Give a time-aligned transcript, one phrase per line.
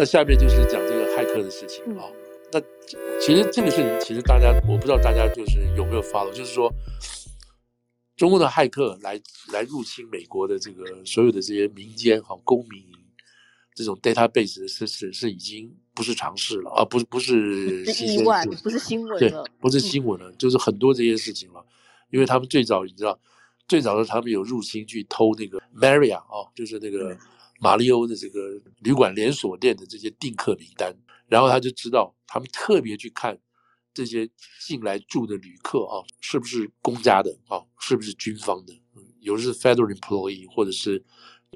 [0.00, 2.08] 那下面就是讲这个骇客的事情啊。
[2.50, 2.58] 那
[3.20, 6.72] 其实这个事情，其实大家我不知道大家就是有没有 follow，就是说，
[8.16, 9.20] 中国的骇客来
[9.52, 12.82] 来入侵美国的这个所有的这些民间哈公民
[13.74, 21.62] 这种 database 的事实是已经不是常事了啊，不是不是意外，不是新闻了，对，不是新闻了，就是很多这些事情了，
[22.08, 23.20] 因为他们最早你知道，
[23.68, 27.14] 最早的他们有入侵去偷那个 Marriott 啊，就是那个。
[27.62, 30.96] 马里欧的这个旅馆连锁店的这些订客名单，
[31.28, 33.38] 然后他就知道他们特别去看
[33.92, 34.26] 这些
[34.66, 41.04] 进来住的旅客啊，是不是公家的啊，是不是军方的，嗯有的是 federal employee 或者是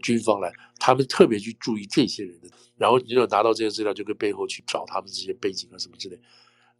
[0.02, 6.20] 军方来，他们特别去注意这些人的，然后你就拿到这些资料，就跟背后去找他们这些背景啊什么之类，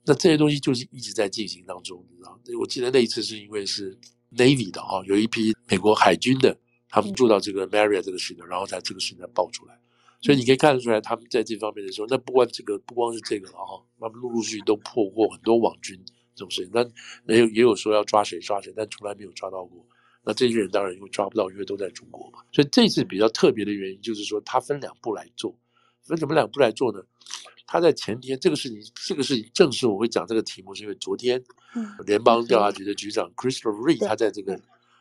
[0.04, 2.38] 那这些东西就是一直在进行当中，你知道？
[2.60, 3.98] 我记得那一次是因为是
[4.36, 6.58] Navy 的啊，有一批美国海军的。
[6.94, 9.76] 他们住到这个 Marriott 这个事情，然后在这个事情才爆出来，
[10.20, 16.00] 所以你可以看得出来，他们在这方面的时候，那不光这个，不光是这个了哈，他们陆陆续续都破获很多网军
[16.36, 16.84] 这种事情，那
[17.34, 19.84] 也有也有说要抓谁抓谁，但从来没有抓到过。
[20.22, 22.38] 那这些人当然因为抓不到，因为都在中国嘛。
[22.52, 25.52] 所以这次比较特别的原因就是说，他分两步来做，
[26.04, 27.02] 分什么两步来做呢？
[27.66, 31.42] 他在前天这个事情，这个事情正是我会讲这个题目，是因为昨天
[32.06, 34.56] 联邦调查局的局长 Christopher Wray 他在这个。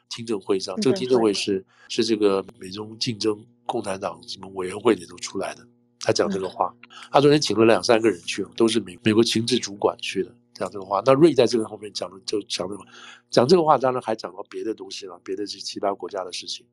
[0.09, 5.67] 听证会上，这个听证会是是这个美中竞争共产党什么委员会里头出来的。
[5.99, 6.75] 他讲这个话，
[7.11, 11.01] 他昨天请了两三个人去，都是美美国情治主管去的，讲这个话。
[11.05, 12.83] 那瑞在这个后面讲的就讲这个，
[13.29, 16.65] 讲这个话，当然还讲到别的东西了，别的是其他国家的事情。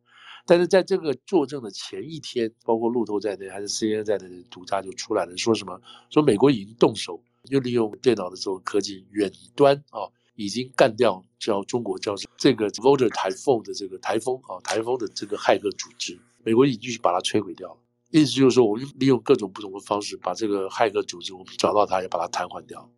[0.46, 5.80] 但是在这个作证的前一天，包括路透在内，还是 CNN 在内的独家就出来了，说什么？
[6.10, 10.10] 说美国已经动手，又利用电脑的这种科技远端啊。
[10.40, 17.76] 已经干掉叫中国叫这个 Voter 台风的这个台风啊，台风的这个骇客组织，美国已经把它摧毁掉了。
[18.10, 22.90] 意思就是说，我们利用各种不同的方式把这个骇客组织，我们找到它，也把它瘫痪掉。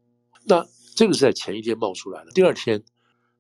[0.44, 2.80] 那这个是在前一天冒出来的，第二天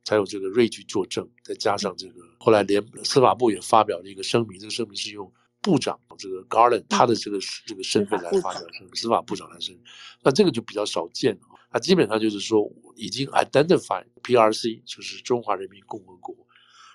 [0.02, 5.32] 才有这个瑞去作证，再加上这个后来连司法部也发表了一个声明，这个声明是用
[5.62, 9.82] 部长这个 Garland 他的这个这个身份来发表声明，司法部长来声明。
[10.22, 11.40] 那这个就比较少见了。
[11.70, 16.36] 他基本上就是说，已经 identify PRC 就是中华人民共和国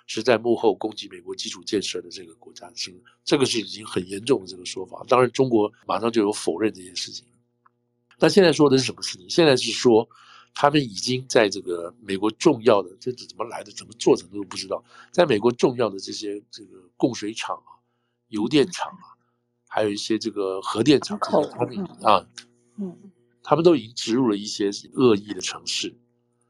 [0.05, 5.03] 是在幕后攻击美国基础建设的这个国家，是这个是已经很严重的这个说法。
[5.07, 7.25] 当然，中国马上就有否认这件事情。
[8.19, 9.29] 那现在说的是什么事情？
[9.29, 10.07] 现在是说
[10.53, 14.83] 他们已经在这个美国重要的，这是怎么来的，怎么做成都不知道。
[15.11, 17.76] 在美国重要的这些这个供水厂啊、
[18.29, 19.15] 油电厂啊，
[19.67, 22.27] 还有一些这个核电厂，他们啊，
[22.77, 22.95] 嗯。
[23.49, 25.95] 他们都已经植入了一些恶意的城市，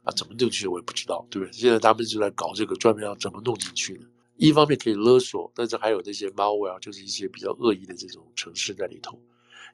[0.02, 1.54] 啊，怎么进去我也不知道，对不对？
[1.54, 4.08] 现在他们就在搞这个，专门要怎么弄进去呢。
[4.36, 9.22] 一方面可以勒索，但是还有那些 malware，就是一些比较恶意的这种城市在里头。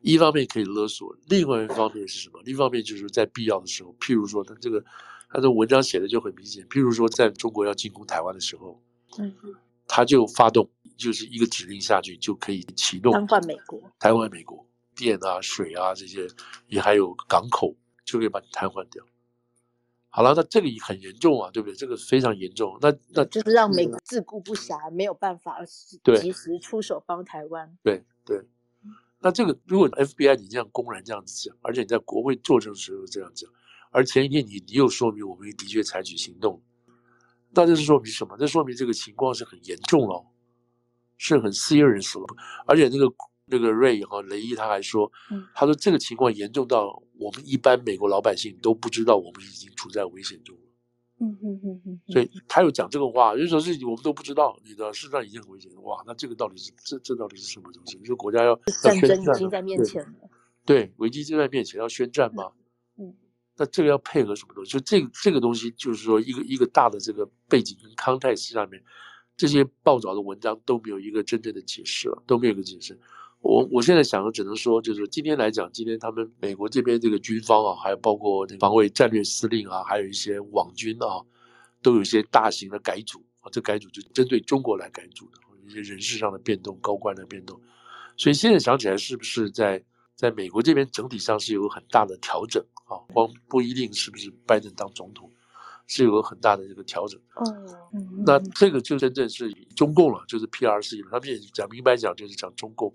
[0.01, 2.41] 一方面可以勒索，另外一方面是什么？
[2.43, 4.83] 另一方面就是在必要的时候，譬如说他这个
[5.29, 8.81] 他的文章写的就很明显，譬如说在中国要进攻台湾的时候，
[9.17, 9.33] 嗯，
[9.87, 14.65] 他就发动就是一个指令下去就可以启动瘫痪美国，瘫痪美国。
[14.95, 16.27] 电啊、水啊这些，
[16.67, 19.03] 也还有港口，就可以把你瘫痪掉。
[20.09, 21.75] 好了，那这个也很严重啊，对不对？
[21.75, 22.77] 这个非常严重。
[22.79, 25.57] 那那就是让美国自顾不暇，没有办法
[26.21, 27.75] 及时出手帮台湾。
[27.81, 28.39] 对对。
[29.19, 33.49] 那这个如果 FBI 你这样公然这样子讲，而且你在国会作证时候这样讲，
[33.89, 36.61] 而前一天你你又说明我们的确采取行动，
[37.49, 38.37] 那这是说明什么？
[38.37, 40.23] 这说明这个情况是很严重了，
[41.23, 42.25] 是很 serious 了，
[42.67, 43.13] 而且那个。
[43.45, 45.11] 那个瑞和雷伊他还说，
[45.53, 50.61] 他说这个情况严重到我们一般美国老百姓都不知道我们已经处在危险中了。
[51.19, 55.69] 嗯嗯嗯嗯，所以他有讲这个话，有时候事情我们都不知道，你知道，事实上已经很危险。
[55.83, 57.97] 哇，那这个到底是这这到底是什么东西？
[57.97, 60.29] 你说国家要战争已经在面前了，
[60.65, 62.49] 对，对，危机就在面前，要宣战吗？
[62.97, 63.13] 嗯，
[63.57, 64.71] 那这个要配合什么东西？
[64.71, 68.81] 就这个这个东西，就是说一个一个大的这个背景跟 context 下面，
[69.35, 72.99] 这些报道的文章都没有一个真正的解释了，都没有一个解释。
[73.41, 81.19] 我我现在想的只能说，就是今天来讲，今天他们美国这边这个军方啊，还有包括防卫战略司令啊，还有一些网军啊，
[81.81, 87.59] 都有一些大型的改组啊，这改组就针对中国来改组的，一些人事上的变动、高官的变动，
[88.15, 89.83] 所以现在想起来，是不是在
[90.15, 92.95] 在美国这边整体上是有很大的调整啊？
[93.11, 95.29] 光不一定是不是拜登当总统，
[95.87, 97.19] 是有个很大的这个调整。
[97.93, 102.93] 嗯，那这个就真正是中共了，就是 PRC 了，他们也讲明白讲，就是讲中共。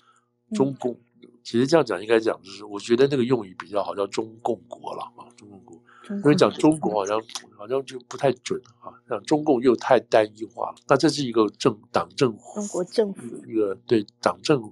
[0.55, 0.99] 中共，
[1.45, 7.21] 其实这样讲应该讲就是，我觉得那个用语比较好，叫中共国了啊，中共国，因为讲中国好像
[7.55, 10.77] 好像就不太准啊，讲中共又太单一化了。
[10.89, 14.63] 那这是一个政党政府，中国政府一个对党政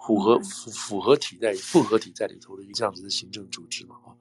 [0.00, 4.14] 符合符符合体在复合体在里头的一个这样子的行政组织嘛啊。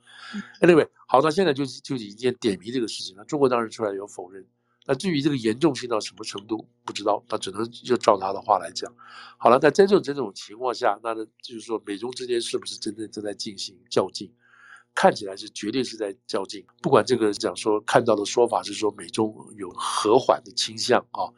[0.62, 3.24] Anyway，好，到现在就就已经点名这个事情了。
[3.25, 4.45] 中国当然出来有否认。
[4.89, 8.94] 那至于这个严重性到什么程度，不知道，那只能就照他的话来讲。
[9.38, 14.33] 好了，在这种这种情况下，那就是说美中之间是不是真正正在进行较劲？
[14.95, 16.65] 看起来是绝对是在较劲。
[16.81, 21.29] 不管这个讲说看到的说法是说美中有和缓的倾向啊，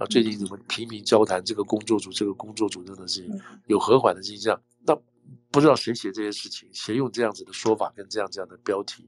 [0.00, 3.28] 啊，最近怎么频频交谈这个工作组这个工作组真的是
[3.66, 4.58] 有和缓的迹象？
[4.86, 4.98] 那
[5.50, 9.06] 不知道谁写这些事情，谁用这样子的说法跟这样这样的标题？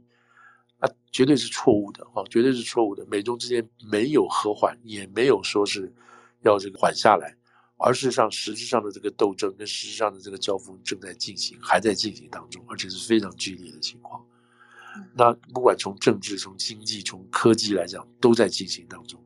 [0.81, 3.07] 啊，绝对是错误的啊，绝对是错误的。
[3.07, 5.91] 美中之间没有和缓，也没有说是
[6.43, 7.35] 要这个缓下来，
[7.79, 14.23] 而事实上，实质上的这个斗争跟实质上的这个交锋正在进行，还在进行当中，而且是非常剧烈的情况。
[15.15, 19.19] 那不管从政治、从经济、从科技来讲，都在进行当中。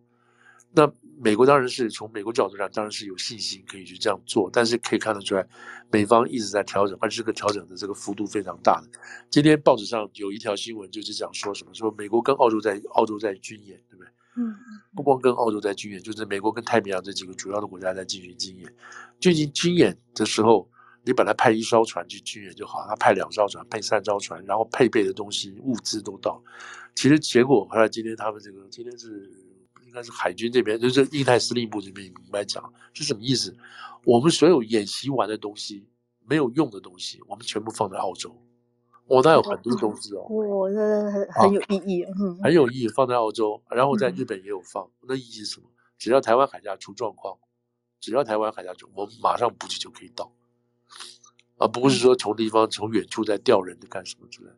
[0.70, 0.86] 那
[1.18, 5.46] 美国当然是从美国角度上，当然是有信心可以去这样做，但是可以看得出来，
[5.90, 8.88] 美方一直在调整，而且这个调整的这个幅度非常大的。
[9.30, 14.10] 今天报纸上有一条新闻，就是讲说什么，说美国跟澳洲在澳洲在军演，对不对？
[14.36, 14.54] 嗯，
[14.94, 18.70] 不光跟澳洲在军演，就是美国跟太平洋这几个主要的国家在进行军演。
[19.18, 20.68] 进行军演的时候，
[21.02, 26.42] 你本来派一艘船去军演就好，他派两艘船，派三艘船，然后配备的东西物资都到。
[26.94, 29.45] 其实结果后来今天他们这个今天是。
[29.96, 32.62] 但是海军这边，就是印太司令部这边，明白讲
[32.92, 33.56] 是什么意思？
[34.04, 35.88] 我们所有演习完的东西，
[36.28, 38.30] 没有用的东西，我们全部放在澳洲。
[39.06, 40.20] 哦，那有很多东西哦。
[40.28, 44.86] 哦，那很很有意义，嗯，很有意义，放在澳洲，然后在日本也有放。
[45.08, 45.66] 那意义是什么？
[45.96, 47.38] 只要台湾海峡出状况，
[47.98, 50.30] 只要台湾海峡出，我们马上补给就可以到，
[51.56, 54.50] 而不是说从地方从远处在调人的干什么之类。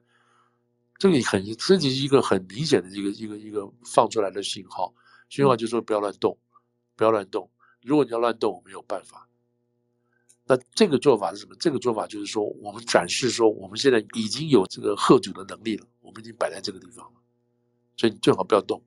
[0.98, 4.92] 这个很，这是一个很明显的一个一个一个放出来的信号。
[5.28, 6.38] 信号就是说不要乱动，
[6.96, 7.50] 不要乱动。
[7.82, 9.28] 如果你要乱动，我没有办法。
[10.46, 11.54] 那这个做法是什么？
[11.60, 17.20] 这个做法就是说，我们展示说，我们现在已经有这个喝酒的能力了，我们已经摆在这个地方了。
[17.96, 18.82] 所以你最好不要动。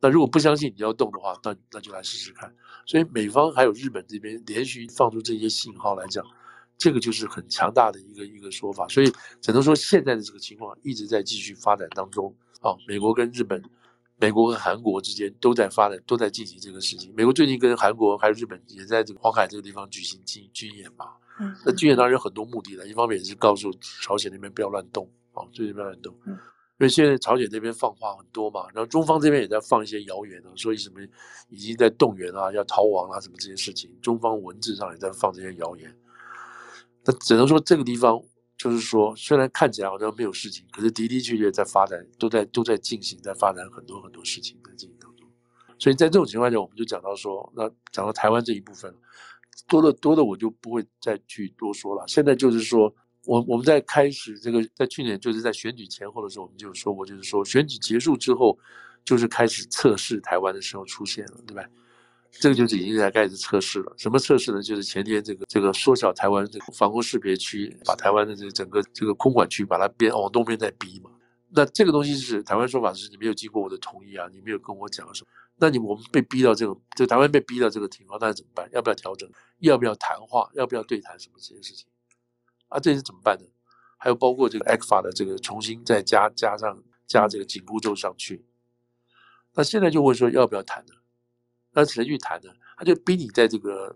[0.00, 2.54] 那如果不相信你要动的话，那那就来试试看。
[2.86, 6.24] 所以美方还有日本这边连续放出这些信号来讲，
[6.76, 8.86] 这个就是很强大的一个一个说法。
[8.88, 9.10] 所以
[9.40, 12.76] 只能说现在的这个情况一直在继续发展当中啊。
[12.86, 13.60] 美国跟日本。
[14.24, 17.12] 美国和韩国之间都在发展，都在进行这个事情。
[17.14, 21.10] 美国最近跟韩国还有日本也在这个黄海这个地方举行军军演嘛。
[21.38, 23.70] 嗯，那军演当然有很多目的了，一方面也是告诉
[24.02, 26.14] 朝鲜那边不要乱动啊，最近不要乱动。
[26.24, 26.38] 嗯，因
[26.78, 31.00] 为现在朝鲜那边放话很多嘛，然后中方这边也在放一些谣言啊，说什么
[31.50, 35.94] 已经在动员啊，要逃亡啊，什么这些事情，中方文字上也在放这些谣言。
[37.04, 38.18] 那只能说这个地方。
[38.56, 45.28] 就是说，虽然看起来好像没有事情，可是的的确确在发展，都在都在进行，在发展很多很多事情在进行当中。
[45.78, 48.94] 所以在这种情况下，我们就讲到说，那讲到台湾这一部分，
[49.68, 52.04] 多的多的我就不会再去多说了。
[52.06, 58.56] 现在就是说，我我们在开始这个，在去年就是在选举前后的时候，我们就说过，就是说选举结束之后，
[59.04, 61.64] 就是开始测试台湾的时候出现了，对吧？
[62.40, 63.94] 这个就是已经在开始测试了。
[63.96, 64.62] 什么测试呢？
[64.62, 71.10] 就是前天这个这个缩小台湾这个防空识别区，把台湾的这整个这个空管区把它边往东边再逼嘛。
[71.50, 75.28] 那这个东西是台湾说法是你没有经过我的同意啊，你没有跟我讲什么。
[75.56, 78.68] 那你我们被逼到这个，这台湾被逼到这个情况，那怎么办？
[78.72, 79.30] 要不要调整？
[79.60, 80.50] 要不要谈话？
[80.54, 81.16] 要不要对谈？
[81.18, 81.86] 什么这些事情？
[82.68, 83.46] 啊，这些怎么办呢？
[83.96, 88.44] 还有包括这个 ECFA 的这个重新再加加上加这个紧箍咒上去。
[89.54, 90.92] 那现在就会说要不要谈呢？
[91.74, 92.50] 那谁去谈呢？
[92.76, 93.94] 他就逼你在这个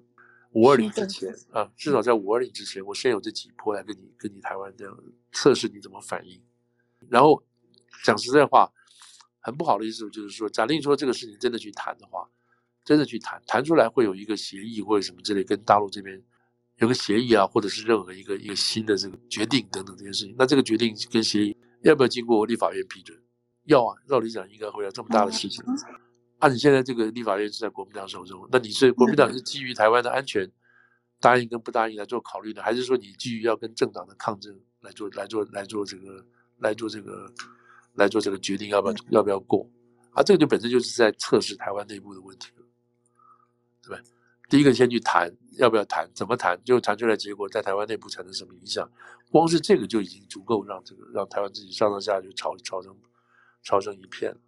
[0.52, 4.98] 五二零之前啊，至少在五二零之前，我先有这几波来跟你跟你台湾这样
[5.32, 6.42] 测试你怎么反应。
[7.08, 7.42] 然后
[8.04, 8.70] 讲实在话，
[9.40, 12.28] 很不好的意思就是说，假定说这个事情真的去谈的话，
[12.84, 16.20] 真的去谈，谈出来会有一个协议或者什么之类，跟大陆这边
[16.76, 20.34] 有个协议啊，或者是任何一个一个新的这个决定等等这些事情。
[20.38, 23.16] 那这个决定跟协议要不要经过立法院批准？
[23.64, 25.62] 要啊，照理讲应该会有这么大的事情。
[26.38, 30.50] 按、啊、你现在这个立法院是在国民党手中，那你是国民党是基于台湾的安全
[31.20, 36.24] 答应跟不答应来做考虑的，还是说你基于要跟政党的抗争来做来做来做这个
[36.58, 37.32] 来做这个
[37.94, 39.68] 来做这个决定要不要要不要过？
[40.12, 42.64] 啊，这个就本身就是在测试台湾内部的问题了，
[43.82, 44.02] 对吧？
[44.48, 48.90] 第一个先去谈要不要谈，怎么谈，就谈出来结果在台湾内部产生什么影响？
[49.30, 52.96] 光是这个就已经足够让这个让台湾自己上上下下就吵吵成
[53.62, 54.40] 吵成一片了。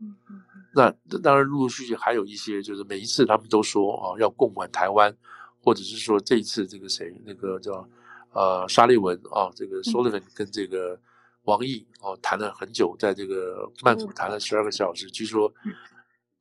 [0.00, 0.42] 嗯嗯。
[0.76, 0.90] 那
[1.22, 5.16] 当然，陆陆续续还有一些，就是每一次他们都说啊，要共管台湾，
[5.64, 7.88] 或者是说这一次这个谁，那个叫
[8.32, 11.00] 呃沙利文啊，这个 Sullivan 跟这个
[11.44, 15.50] 王毅啊谈了很久，在这个曼谷谈了十二个小时，据说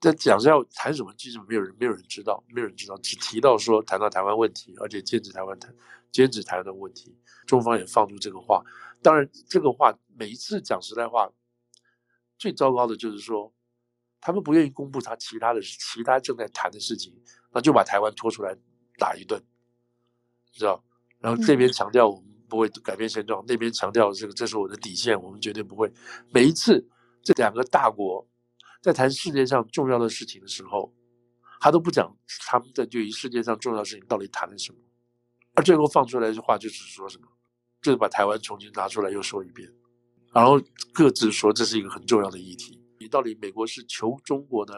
[0.02, 5.74] 在讲是要谈什么，其实没有人没有人知道，没有人知道，只提到说谈到台湾问题，而且坚持台湾谈，
[6.12, 7.16] 坚持台湾的问题。
[7.48, 8.62] 中方也放出这个话，
[9.02, 11.32] 当然这个话每一次讲实在话，
[12.38, 13.54] 最糟糕的就是说，
[14.26, 17.14] 他们不愿意公布他其他的其他正在谈的事情，
[17.54, 18.58] 那就把台湾拖出来
[18.98, 19.40] 打一顿，
[20.52, 20.84] 你知道？
[21.20, 25.94] 然后这边强调我们不会改变现状，那边强调这个这是我的底线，我们绝对不会。
[26.32, 26.90] 每一次
[27.22, 28.28] 这两个大国。
[28.82, 30.94] 在谈世界上重要的事情的时候，
[31.60, 32.16] 他都不讲
[32.46, 34.78] 他们在对于世界上重要的事情到底谈了什么，
[35.56, 37.28] 而最后放出来的话就是说什么，
[37.82, 39.68] 就是把台湾重新拿出来又说一遍，
[40.32, 40.62] 然后
[40.94, 42.80] 各自说这是一个很重要的议题。
[43.06, 44.74] 你到底美国是求中国呢，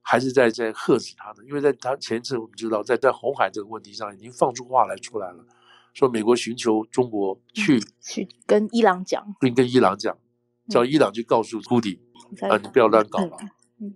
[0.00, 1.44] 还是在在呵止他呢？
[1.44, 5.44] 因为在他前次我们知道，在在红海这个问题上已经放出话来出来了，
[5.92, 10.16] 说美国寻求中国去去跟伊朗讲，并跟伊朗讲，
[10.68, 12.00] 叫伊朗去告诉库迪。
[12.48, 12.56] 啊！
[12.56, 13.36] 你不要乱搞了。
[13.80, 13.88] 嗯。
[13.88, 13.94] 嗯，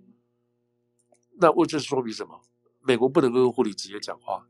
[1.39, 2.41] 那我这说明什么？
[2.83, 4.45] 美国不能跟胡里直接讲话，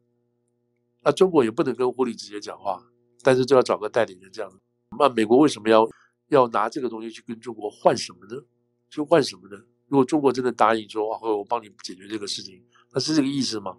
[1.03, 2.83] 那中国也不能跟胡里直接讲话，
[3.21, 4.51] 但是就要找个代理人这样。
[4.97, 5.87] 那美国为什么要
[6.29, 8.41] 要拿这个东西去跟中国换什么呢？
[8.89, 9.57] 去换什么呢？
[9.87, 12.63] 如果中国真的答应说，我帮你解决这个事情，
[12.93, 13.77] 那是这个意思吗？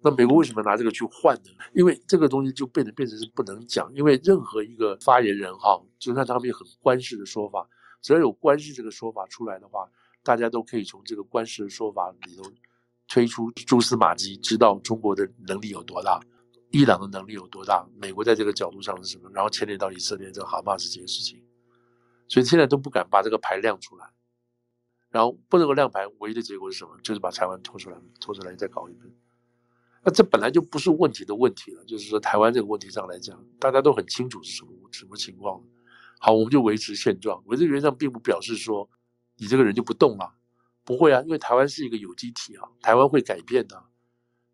[0.00, 1.50] 那美国为什么拿这个去换呢？
[1.74, 7.68] 因为这个东西就变得变成是不能讲，因为任何一个发言人哈，就算他们有很官式的说法。
[8.00, 9.90] 只要有关系这个说法出来的话，
[10.22, 12.44] 大家都可以从这个关系的说法里头
[13.08, 16.20] 推出蛛丝马迹，知道中国的能力有多大，
[16.70, 21.42] 伊朗的能力有多大，美国在这个角度上是什么，然后牵连到以色列这个哈马斯这件事情，
[22.28, 24.08] 所以现在都不敢把这个牌亮出来，
[25.10, 26.90] 然后不能够亮牌，唯一的结果是什么？
[27.02, 29.12] 就是把台湾拖出来，拖出来再搞一遍。
[30.04, 35.62] 那这本来就不是问题的问题了，就是说台湾这个问题上来讲，大家都很清楚是什么什么情况。
[36.20, 37.42] 好，我们就维持现状。
[37.46, 38.88] 维持原状并不表示说
[39.36, 40.34] 你这个人就不动了，
[40.84, 43.84] 不会啊，因为台湾是一个有机体啊，台湾会改变的。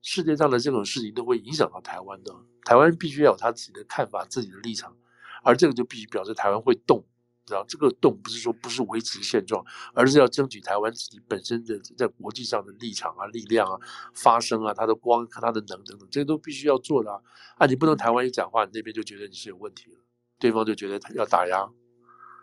[0.02, 2.34] 世界上的这种事情都会影响到台湾的，
[2.64, 4.94] 台湾必须要有他自己的看法、自己的立场，
[5.42, 7.02] 而这个就必须表示台湾会动，
[7.46, 13.78] 知道这个动不是说不是维持现状，而是要争取台湾自己本身的在国际上的立场啊、力量啊、
[14.14, 17.20] 发声啊、它的光、它的能等等，这些都必须要做的啊。
[17.56, 19.98] 啊，你不能台湾一讲话，你那边就觉得你是有问题了。
[20.38, 21.68] 对方就觉得他要打压，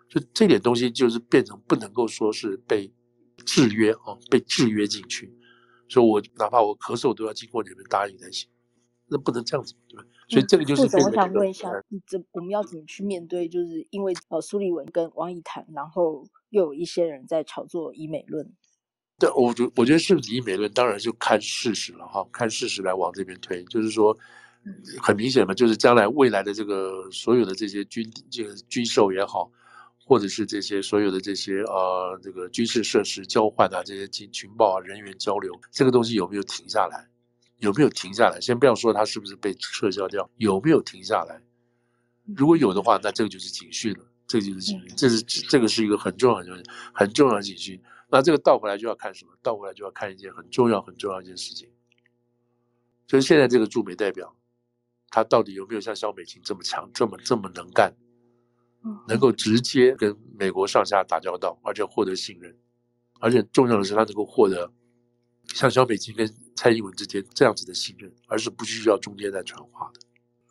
[0.08, 2.92] 就这点东西就是变成不能够说是被
[3.46, 5.36] 制约啊，被制约进去。
[5.90, 8.50] 所以我哪怕我咳嗽都要经过你们答应才行，
[9.12, 10.04] 那不能这样子，对吧？
[10.28, 13.48] 所以这个就是、我想问一下，你这我们要怎么去面对？
[13.48, 18.52] 就是因为呃苏立文跟王毅谈，然后又有一些人在炒作以美论。
[19.20, 24.18] 对，我觉我觉得是不是以美论，当然就看事实了哈，看事实来往这边推，就是说。
[25.02, 29.52] 很明显嘛，就是将来未来的这个所有的这些军这个军售也好，
[30.06, 37.10] 或者是这些所有的这些呃这个军事设施交换啊，这些情情报啊人员交流，这个东西有没有停下来？
[37.62, 38.40] 有没有停下来？
[38.42, 41.42] 先不要说它是不是被撤销掉，有没有停下来？
[42.36, 46.64] 如果有的话，那这个就是警讯了，这个就是警讯，这是这个是一个很重要很重要
[46.94, 47.82] 很重要的警讯。
[48.10, 49.32] 那这个倒回来就要看什么？
[49.42, 51.70] 倒回来就要看一件很重要很重要一件事情，
[53.08, 54.36] 就是现在这个驻美代表。
[55.14, 57.94] 他到底有没有像肖美琴这么强，这么这么能干，
[59.10, 62.58] 能够直接跟美国上下打交道，而且获得信任，
[63.20, 64.72] 而且重要的是他能够获得
[65.54, 70.00] 像小美琴跟蔡英文之间这样子的信任，而是不需要中间再传话的。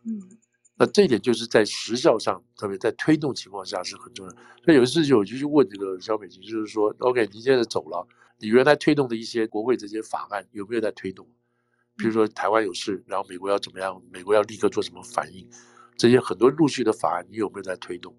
[0.05, 0.39] 嗯，
[0.77, 4.33] 那这一点就是在时效上，特别在推动情况下是很重要。
[4.65, 8.07] 所以有一次就我就去问这个小美琴，就是说，OK，你现在走了，
[8.39, 11.29] 你原来推动的一些国会这些法案有没有在推动？
[11.97, 14.03] 比如说台湾有事，然后美国要怎么样？
[14.11, 15.47] 美国要立刻做什么反应？
[15.97, 18.17] 这些很多陆续的法案，你有没有在推动？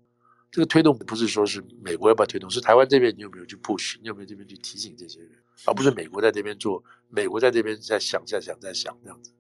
[0.51, 3.97] 这个推动不是说是美国要不要推动，是台湾这边你有没有去 push？
[4.01, 5.31] 你有没有这边去提醒这些人？
[5.65, 9.31] 而不是美国在那边做，美国在这边在想、在想、在想这样子。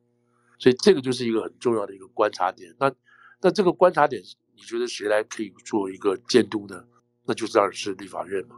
[0.59, 2.75] 所以这个就是一个很重要的一个观察点。
[2.79, 2.93] 那
[3.41, 4.21] 那这个观察点，
[4.55, 6.85] 你觉得谁来可以做一个监督呢？
[7.25, 8.55] 那就当然是立法院嘛，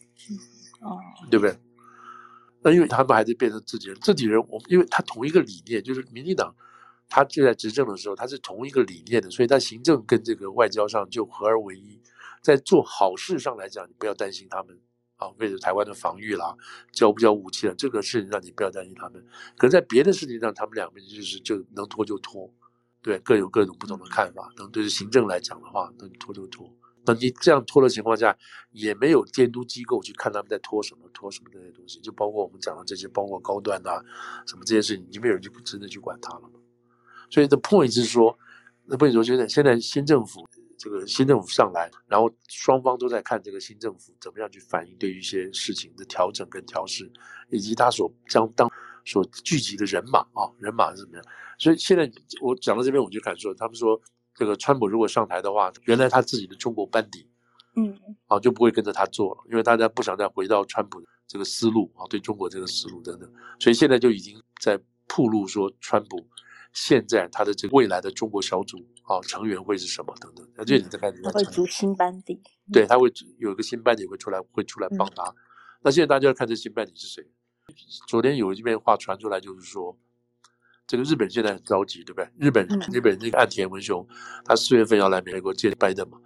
[0.81, 0.97] 哦，
[1.29, 1.57] 对不对？
[2.61, 6.55] 那因为他们还是变成自己人，自己人，我们因为他同一个理念，就是民进党，
[7.09, 12.01] 他就在执政的时候，他是同一个理念的，所以他行政跟这个外交上就合而为一，
[12.41, 14.79] 在做好事上来讲，你不要担心他们
[15.23, 16.55] 啊，为了台湾的防御啦，
[16.91, 19.23] 交不交武器了，这个事情上你不要担心他们。
[19.57, 22.51] 可能，在别的事情上，他们两边就是就能拖就拖，
[23.01, 24.51] 对，各有各种不同的看法。
[24.57, 26.69] 能对行政来讲的话，能拖就拖。
[27.05, 28.37] 那你这样拖的情况下，
[28.71, 34.03] 也没有监督机构去看他们在拖什么拖什么这些东西，就包括我们讲的这些，包括高端呐、啊，
[34.47, 36.59] 什么这些事情，你没有人去真的去管他了嘛。
[37.29, 38.37] 所以 the point 是说，
[38.85, 47.11] 那不你说，现在现在新政府这个新政府上来，然后双方都在看这个新政府怎么样去反映对于一些事情的调整跟调试，
[47.49, 48.69] 以及他所将当
[49.05, 51.25] 所聚集的人马啊，人马是怎么样。
[51.57, 52.11] 所以现在
[52.41, 53.99] 我讲到这边，我就敢说，他们说
[54.35, 57.27] 这个川普如果上台的话，原来他自己的中国班底，
[57.75, 66.27] 嗯，啊就不会跟着他做了，因为大家不想再回到川普这个思路啊，对中国这个思路等等，所以现在就已经在铺路说川普。
[66.73, 75.23] 现在他的这个未来的中国小组啊成员会是什么等等，那这你再看，他会组新班底，对，他会有一个新班底会出来，会出来帮他。
[75.23, 75.35] 嗯、
[75.83, 77.23] 那现在大家要看这新班底是谁。
[78.07, 79.95] 昨天有一篇话传出来，就是说
[80.87, 82.27] 这个日本现在很着急，对不对？
[82.39, 84.05] 日本、嗯、日本那个岸田文雄，
[84.43, 86.17] 他四月份要来美国见拜登嘛，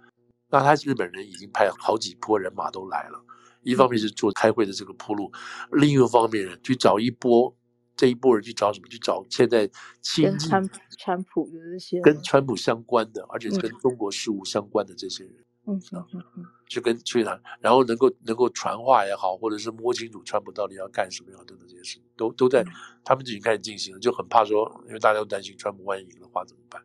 [0.48, 3.22] 那他日本人已经派好几波人马都来了，
[3.62, 5.30] 一方面是做开会的这个铺路，
[5.70, 7.54] 嗯、另一个方面去找一波。
[7.98, 8.86] 这一波人去找什么？
[8.88, 9.68] 去找现在
[10.00, 15.34] 亲川川普的这些跟川普相关的，而且是跟中国事务相关的这些人，
[15.66, 22.70] 嗯嗯嗯，去跟去谈，然后能够能够传话也好，或者是摸清楚川普到底要干什么样等等这些事情，都都在、嗯、
[23.02, 26.80] 他们就已经开始进行了，就很怕说，因为大家都担心川普万一赢的话怎么办？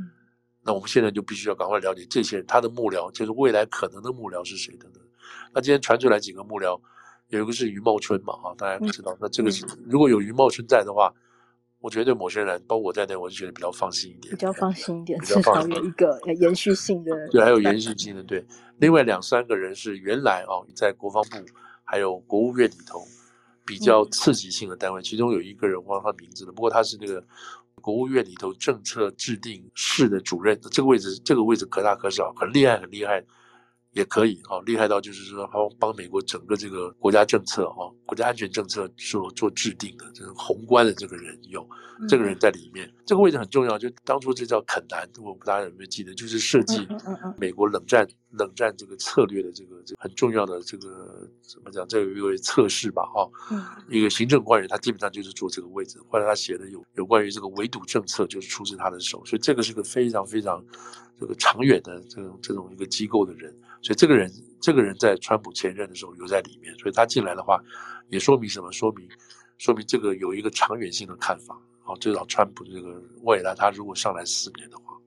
[0.00, 0.08] 嗯，
[0.62, 5.02] 那我们现在就必须要赶快了解这些人，他的幕僚就是未来可能的幕僚是谁等等。
[5.52, 6.80] 那今天传出来几个幕僚。
[7.28, 9.16] 有一个是余茂春嘛，哈，大家不知道。
[9.20, 11.12] 那这个是如果有余茂春在的话，
[11.80, 14.34] 我觉得对某些人，包括我在内，我就觉得比较放心一点。
[14.34, 17.28] 比较放心一点，至少有一个延续性的。
[17.28, 18.22] 对，还有延续性的。
[18.22, 18.44] 对，
[18.78, 21.36] 另外两三个人是原来啊，在国防部
[21.84, 23.00] 还有国务院里头
[23.64, 27.22] 比较刺激性的单位，其中有一个人忘了他名字了，不过他是那个
[27.80, 33.22] 国务院里头政策制定室的主任，这个位置，这个位置可大可小，很厉害，很厉害。
[33.96, 41.66] 也可以哈，厉害到就是说，帮帮美国整个这个国家政策哈，国家安全政策做做制定的这个宏观的这个人有
[42.06, 43.78] 这个人在里面，这个位置很重要。
[43.78, 46.86] 就当初这叫肯南，我不知道大家有没有记得，就是设计
[47.38, 51.88] 美国冷战冷战这个策略的这个这个很重要的这个怎么讲？
[51.88, 53.26] 这有一位测试吧哈，
[53.88, 55.98] 一个行政官员，他基本上就是坐这个位置。
[56.10, 60.62] 后来他写的有有关于这个围堵政策，就是出自他的手，所以这个是个非常非常
[61.18, 63.56] 这个长远的这种这种一个机构的人。
[63.86, 64.28] 所以这个人，
[64.60, 67.62] 这个人在川普前任的时候留在里面，所以他进来的话，
[68.08, 68.72] 也说明什么？
[68.72, 69.08] 说明，
[69.58, 71.56] 说明这个有一个长远性的看法。
[71.84, 74.98] 好，至少川普这个未来，他如果上来四年的话，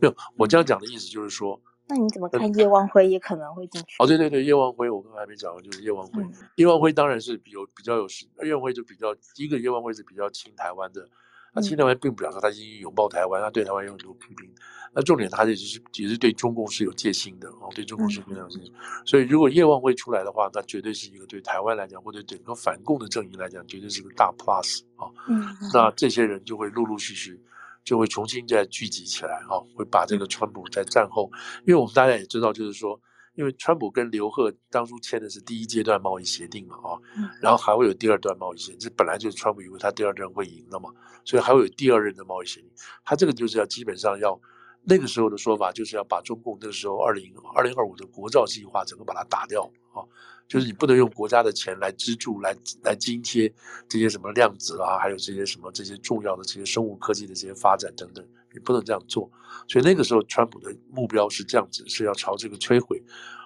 [0.00, 3.96] 没有，我这样讲的意思就是说，那你怎么看叶望辉也可能会进去？
[3.98, 6.24] 哦，对对对，叶望辉，我刚才还没讲完，就是叶望辉。
[6.56, 11.06] 叶望辉当然是比有比较有实，叶望辉就比较第一个，叶望辉是比较亲台湾的。
[11.54, 14.50] 那亲台湾并不表示他已经拥抱台湾，他对台湾有很多批评。
[14.92, 18.72] 那重点，他也是也是对中共是有戒心的哦，对中共是非常有戒心。
[19.04, 25.06] 所以，如果叶旺会出来的话，那绝对是一个对台湾来讲，或者整个反共的阵营来讲，绝对是个大 plus 啊。
[25.28, 27.40] 嗯，那这些人就会陆陆续续
[27.84, 31.30] 就会重新再聚集起来啊，会把这个川普在战后，
[31.66, 33.00] 因为我们大家也知道，就是说。
[33.34, 36.98] 因为川普跟刘鹤当初签的是第一阶段贸易协定嘛，啊，
[37.40, 40.90] 然后还会有第二段贸易协定，这本来就是川普以为他第二任会赢了嘛，
[41.24, 42.70] 所以还会有第二任的贸易协定。
[43.04, 44.40] 他这个就是要基本上要
[44.84, 50.04] 那个时候的说法，就是要把中共那个时候二零二零二五的国造计划整个把它打掉啊，
[50.46, 53.52] 就是你不能用国家的钱来资助、来来津贴
[53.88, 58.24] 这些什么量子啊，还有这些什么这些重要的这些生物科技的这些发展等等。
[58.54, 59.30] 你不能这样做，
[59.68, 63.02] 所以那个时候，川普的目标是这样子，是要朝这个摧毁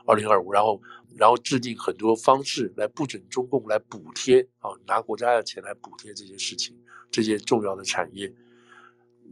[0.06, 0.80] 二零二五，然后
[1.16, 6.78] 然后制定很多方式来不准中共来补贴啊，拿国家的钱来补贴这些事情，
[7.10, 8.32] 这些重要的产业。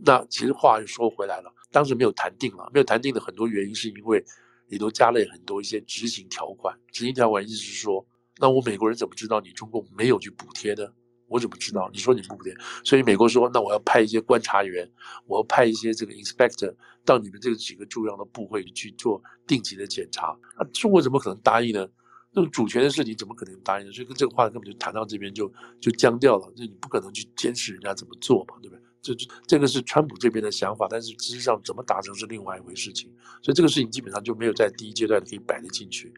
[0.04, 4.24] 那其实话又说回来了，当时没有谈定了，没有谈定的很多原因是因为
[4.68, 8.06] 里头加了很多一些执行条款，执行条款意思是说，
[8.38, 10.86] 那我美国人怎么知道你中共没有去补贴呢？
[11.28, 11.90] 我怎么知道？
[11.92, 14.90] 你说你不对，所以美国说，那我要派一些观察员，
[15.26, 20.28] 我要派一些这个 inspector 到你们这几个重要的部会去做定期的检查。
[20.56, 21.86] 啊，中国怎么可能答应呢？
[22.32, 23.92] 那种主权的事情怎么可能答应呢？
[23.92, 26.52] 所以跟这个话根本就谈到这边就就僵掉了。
[26.56, 28.82] 那你不可能去监视人家怎么做嘛，对不对？
[29.00, 33.10] 这这这个是川普这边的想法，但是事实上怎么达成是另外一回事情。
[33.42, 36.12] 所以这个事情基本上就没有在第一阶段可以摆得进去。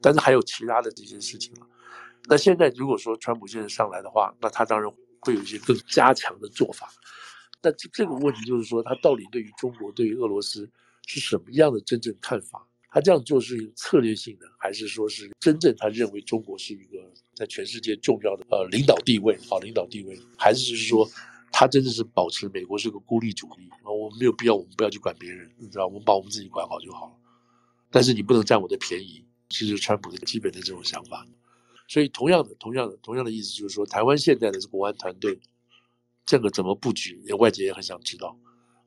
[0.00, 1.66] 但是还有其他的这些事情了。
[2.26, 6.90] 那现在如果说川普现在上来的话，那他当然会有一些更加强的做法。
[7.60, 10.70] 但这这个问题就是说，他到底对于中国、对于俄罗斯
[11.06, 12.66] 是什么样的真正看法？
[12.90, 19.36] 他这样做是策略性的，还是说是真正他认为中国是一个在全世界重要的呃领导地位？
[19.50, 21.08] 好，领导地位，还是就是说
[21.50, 23.90] 他真的是保持美国是个孤立主义啊？
[23.90, 27.12] 我们没有必要，我们不要去管别人，你知道，我们把我们自己管好就好了。
[27.90, 31.26] 但是你不能占我的便宜，这是川普的基本的这种想法。
[31.86, 35.38] 所以，同样的，同样的，同样的意思就是说，台湾现在的国安团队，
[36.24, 38.38] 这个怎么布局，外界也很想知道。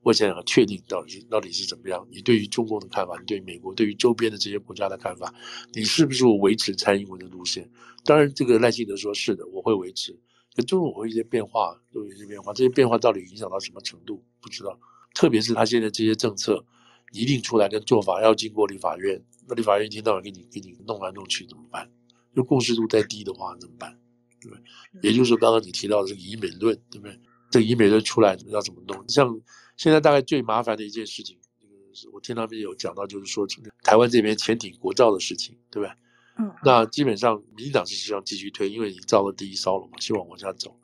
[0.03, 2.07] 我想要确定到底是到底是怎么样。
[2.11, 5.33] 你对于中共的看法，你对美国、对于周边的这些国家的看法，
[5.73, 7.69] 你是不是维持蔡英文的路线？
[8.05, 10.17] 当然，这个赖清德说是的，我会维持。
[10.55, 12.53] 可中共会一些变化，都有一些变化。
[12.53, 14.23] 这些变化到底影响到什么程度？
[14.39, 14.79] 不知道。
[15.13, 16.65] 特别是他现在这些政策
[17.11, 21.89] 一定出来跟做法，要经过立法院，那立法院一天到晚给你给你弄来弄去，怎么办？
[22.37, 23.99] 就共识度再低的话，怎么办？
[24.39, 25.09] 对不对？
[25.09, 27.19] 也就是说，刚刚你提到的这个以美论，对不对？
[27.49, 29.03] 这个以美论出来要怎么弄？
[29.09, 29.41] 像
[29.75, 33.47] 现在大概最麻烦的一件事情，这个是我听他们有讲到，就是说
[33.81, 35.95] 台湾这边潜艇国造的事情，对不对？
[36.37, 36.53] 嗯。
[36.63, 40.79] 那基本上民进党是希望继续推，因为已经造了第一艘了嘛，希望往下走。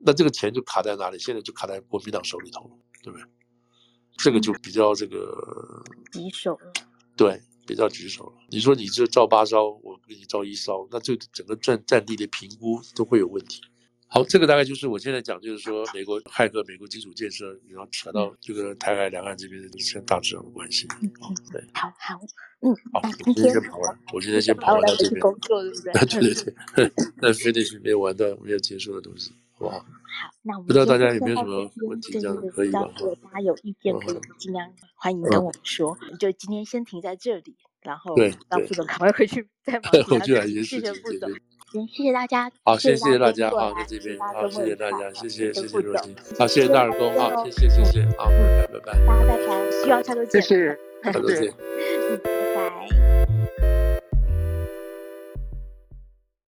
[0.00, 1.18] 那这个钱就卡在哪里？
[1.18, 2.70] 现在就卡在国民党手里头了，
[3.02, 3.26] 对不对？
[4.18, 6.72] 这个就比较这个棘手了。
[7.16, 8.32] 对，比较棘手了。
[8.48, 13.60] 你说你这造八艘，我给你造一艘，那这整个战战地的评估都会有问题。
[14.10, 20.88] 好，这个大概就是我现在讲，就是说美国骇客美国基础建设，然后扯到这个台海两岸这边的一些大致上的关系。
[21.02, 21.12] 嗯，
[21.52, 22.18] 对，好好，
[22.62, 25.20] 嗯，好，我今天先跑完，我今天先跑完到这边。
[25.20, 25.92] 工作对不对？
[26.08, 29.78] 对对对， 那 finish 没有完的，没有结束的东西，好不好？
[29.78, 29.84] 好，
[30.42, 32.12] 那我们不知道大家有没有什么问题？
[32.12, 32.88] 这样可以吗？
[33.24, 35.96] 大家有意见，可以尽量欢迎跟我们说。
[36.18, 38.14] 就今天先停在这里，然后
[38.48, 40.64] 让副总赶快回去再 忙其他事情。
[40.64, 41.30] 谢谢副总。
[41.72, 42.50] 行，谢谢大家。
[42.64, 43.50] 好，谢谢大家。
[43.50, 44.18] 好，在这边。
[44.18, 45.12] 好，谢谢大家。
[45.12, 46.16] 谢谢，谢谢若晴。
[46.38, 47.10] 好，谢谢大耳朵。
[47.18, 48.04] 好，谢谢，谢谢。
[48.16, 49.06] 好，拜拜，拜拜。
[49.06, 49.70] 大家拜拜。
[49.82, 50.40] 希望下周见。
[50.40, 51.52] 谢谢，下周见。